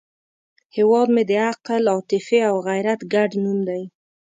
[0.75, 3.83] هیواد مې د عقل، عاطفې او غیرت ګډ نوم دی